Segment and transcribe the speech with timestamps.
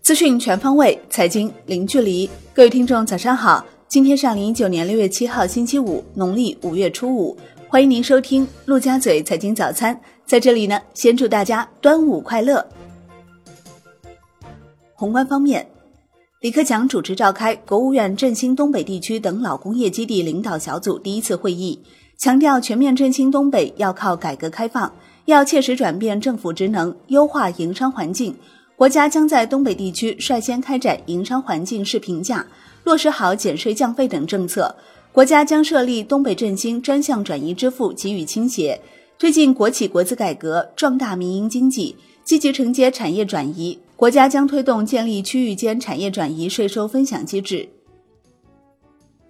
[0.00, 2.28] 资讯全方位，财经零距离。
[2.52, 3.64] 各位听众，早上好！
[3.88, 7.36] 今天是二零一九年六月七号，星期五，农历五月初五。
[7.68, 9.98] 欢迎您收听陆家嘴财经早餐。
[10.26, 12.64] 在这里呢，先祝大家端午快乐。
[14.94, 15.66] 宏观方面，
[16.40, 21.80] 李克强主持召开国务院振兴东北地区等老工业基地领导小组第一次会议，
[22.16, 24.92] 强调全面振兴东北要靠改革开放，
[25.26, 28.36] 要切实转变政府职能，优化营商环境。
[28.76, 32.46] 国家将在东北地区率先开展营商环境视评价，
[32.82, 34.74] 落实好减税降费等政策。
[35.12, 38.80] 国家将设立东北振兴专项转移支付给予倾斜，
[39.16, 43.78] 推进国企国资改革，壮大民营经济，积极承接产业转移。
[43.94, 47.68] 国家将推动建立区域间产业转移税收分享机制。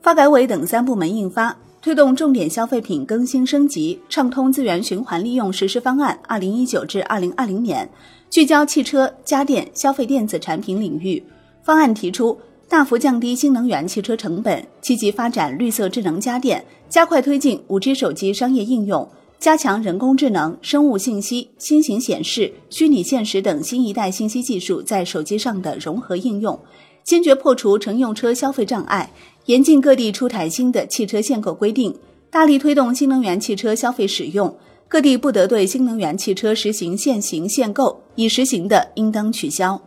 [0.00, 1.50] 发改委等三部门印发
[1.84, 7.86] 《推动重点消费品更新升级、畅通资源循环利用实施方案（二零一九至二零二零年）》。
[8.34, 11.22] 聚焦汽车、家电、消费电子产品领域，
[11.62, 12.38] 方案提出
[12.70, 19.06] 大幅降低新能源汽车成本，积极发展绿色智能家电，加快推进五 G 手机商业应用，
[19.38, 26.58] 加强人工智能、生物信息、新型显示、虚拟现实等新一代信息技术在手机上的融合应用，
[27.02, 29.12] 坚决破除乘用车消费障碍，
[29.46, 31.94] 严禁各地出台新的汽车限购规定，
[32.30, 34.56] 大力推动新能源汽车消费使用。
[34.88, 39.80] 各地不得对新能源汽车实行限行限购，已实行的应当取消。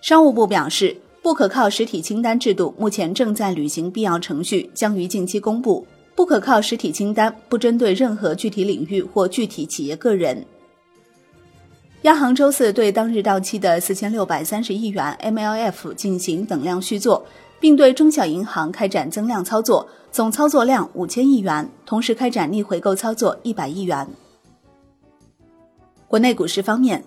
[0.00, 5.86] 商务部表示，不可靠实体清单制度目前正在履行必要程序，将于近期公布。
[6.16, 10.44] 不可靠实体清单不针对任何具体领域或具体企业个人。
[12.02, 17.24] 央行周四对当日到期的四千六百三十亿元 MLF 进行等量续作。
[17.64, 24.06] 并对中小银行开展增量操作，总操作量五千亿元，同时开展逆回购操作一百亿元。
[26.06, 27.02] 国内股市方面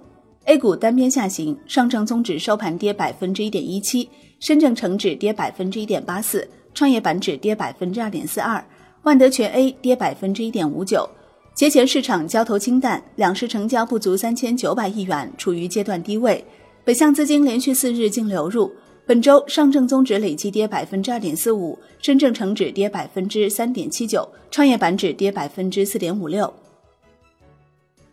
[0.46, 8.66] ，A 股单边下行，上证综指收盘跌百分之一点一七，深证成指跌百分之一点八四，创业板指跌百分之二点四二，
[9.04, 11.08] 万德全 A 跌百分之一点五九。
[11.54, 16.44] 节前市场交投清淡，两市成交不足三千九百亿元，处于阶段低位。
[16.84, 18.72] 北向资金连续四日净流入。
[19.08, 26.54] 本周上证综指累计跌百分之二点四五，深证成指跌百分之三点七九，创业板指跌百分之四点五六。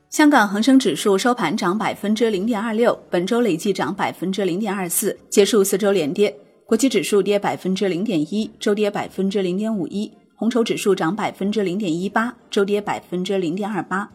[0.09, 6.32] 香港恒生指数收盘涨百分之零点二六，本周累计涨百分之零点二四，结束四周连跌。
[6.65, 10.09] 国际指数跌百分之零点一，周跌百分之零点五一。
[10.37, 14.09] 红筹指数涨百分之零点一八，周跌百分之零点二八。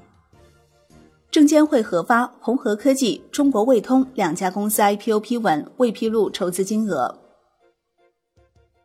[1.32, 7.20] 证监会核发红河科技、中国卫通两家公司 IPO 批文，未披露筹资金额。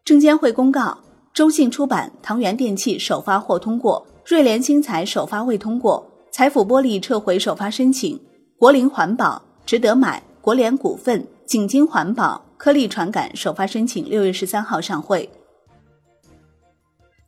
[0.05, 0.99] 证监会公告，
[1.33, 8.21] 中信出版、唐元电器首发或通过，瑞联新材首发未通过，财富玻璃撤回首发申请，
[8.59, 15.31] 国林环保、值得买、国联股份、景金环保、科力传感首发申请六月十三号上会。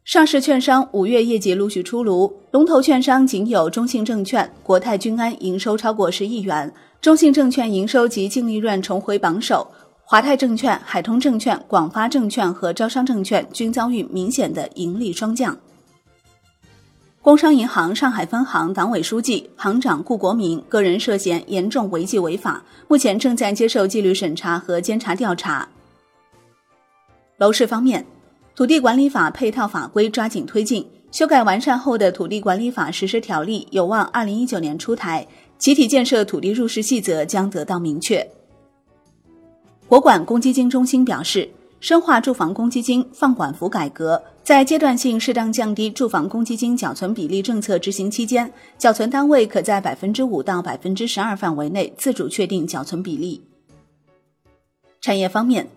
[0.06, 9.66] 上市券商五月业绩陆续出炉，龙头券商仅有中信证券、国泰君安营收超过十亿元，中信证券营收及净利润重回榜首，
[10.04, 15.58] 华泰证券、海通证券、广发证券和招商证券均遭遇明显的盈利双降。
[17.20, 25.68] 工商银行上海分行党委书记、行长顾国明个人涉嫌严重违纪违法，目前正在接受纪律审查和监察调查。
[27.38, 28.06] 楼市方面。
[28.56, 35.28] 土地管理法配套法规抓紧推进，修改完善后的土地管理法实施条例有望二零一九年出台，
[35.58, 38.26] 集体建设土地入市细则将得到明确。
[39.86, 41.46] 国管公积金中心表示，
[41.80, 53.42] 深化住房公积金放管服改革，在阶段性适当降低住房公积金缴存比例政策执行期间，缴存单位可在百分之五到百分之十二范围内自主确定缴存比例。
[55.02, 55.68] 产业方面。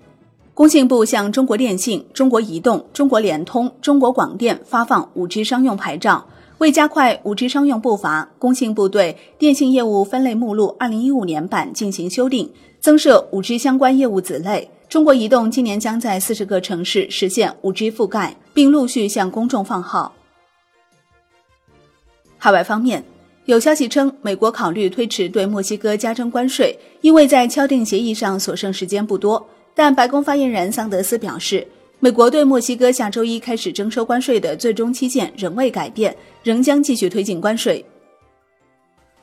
[0.59, 6.27] 工信部向中国电信、中国移动、中国联通、中国广电发放 5G 商用牌照。
[6.57, 12.51] 为加快 5G 商用步伐，工信部对电信业务分类目录2015年版进行修订，
[12.81, 14.69] 增设 5G 相关业务子类。
[14.89, 20.13] 中国移动今年将在四十个城市实现 5G 覆盖，并陆续向公众放号。
[22.37, 23.01] 海外方面，
[23.45, 29.47] 有消息称，美国考虑推迟对墨西哥加征关税，因为在敲定协议上所剩时间不多。
[29.81, 31.65] 但白宫发言人桑德斯表示，
[32.01, 37.85] 美国对墨西哥下周一开始征收关税的最终期限仍未改变，仍将继续推进关税。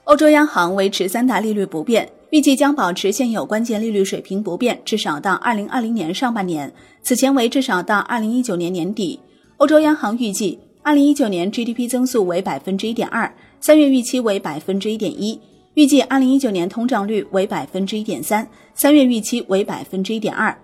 [0.05, 6.73] 欧洲央行维持三大利率不变，预计将保持现有关键利率水平不变，至少到二零二零年上半年，
[7.03, 9.21] 此前为至少到二零一九年年底。
[9.59, 13.31] 欧洲央行预计，二零一九年 GDP 增速为百分之一点二，
[13.61, 15.39] 三月预期为百分之一点一，
[15.77, 20.57] 预计二零一九年通胀率为百分之一点三，三月预期为百分之一点二。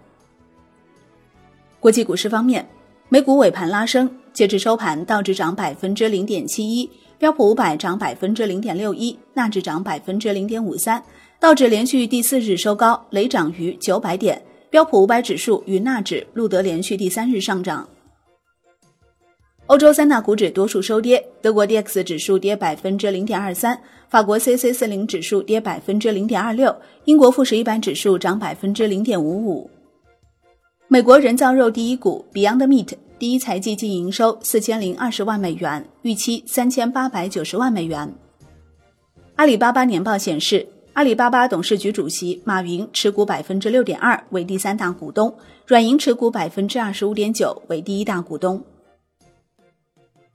[1.78, 2.66] 国际股市方面，
[3.10, 6.88] 美股尾盘拉升，截至收盘，道指涨百分之零点七一，
[7.18, 11.02] 标普五百涨百分之零点六一，纳指涨百分之零点五三。
[11.38, 14.34] 道指连续第四日收高，累涨逾九百点；
[14.70, 17.86] 标普五百指数与纳指录得连续第三日上涨。
[19.72, 23.80] 欧洲三大股指多数收跌，德国 D X 指数跌百分之零点二三，
[24.10, 26.76] 法国 C C 四零指数跌百分之零点二六，
[27.06, 29.70] 英国富时一百指数涨百分之零点五五。
[30.88, 38.14] 美国人造肉第一股 Beyond Meat 第一财季净营收四千零二十万美元，预期三千八百九十万美元。
[39.36, 40.68] 阿里巴巴年报显示。
[40.92, 45.32] 阿里巴巴董事局主席马云持股百分之六点二，为第三大股东；
[45.66, 48.62] 软银持股百分之二十五点九，为第一大股东。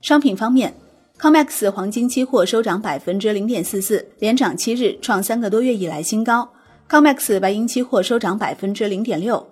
[0.00, 0.72] 商品方面
[1.18, 6.48] ，COMEX 黄金期货收涨百分之零点四四，连涨七日，创三个多月以来新高。
[6.88, 9.44] COMEX 白银期货收涨百分之零点六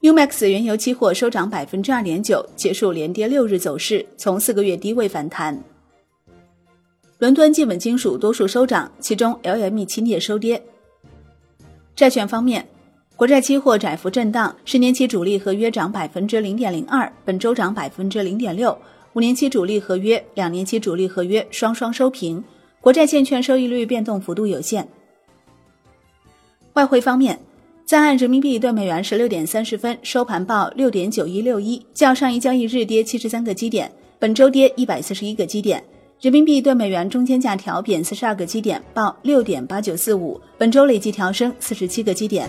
[0.00, 5.62] ，UMAX 原油期货收涨百分之二点九，结束连跌六日走势，从四个月低位反弹。
[7.18, 10.60] 伦敦基本金属多数收涨，其中 LME 期镍收跌。
[11.94, 12.68] 债券方面，
[13.14, 18.76] 国债期货窄幅震荡，十年期主力合约涨百分之零点零二，本周涨百分之零点六；
[19.14, 22.42] 五年期主力合约、两年期主力合约双双收平。
[22.80, 24.86] 国债现券收益率变动幅度有限。
[26.72, 27.38] 外汇方面，
[27.86, 35.82] 在岸人民币兑美元十六点三十分收盘报六点九一六一，较上一交易日跌七十三个基点，本周跌一百四十一个基点。
[36.20, 42.48] 人民币对美元中间价调贬四十二个基点，报六点八九四五，本周累计调升四十七个基点。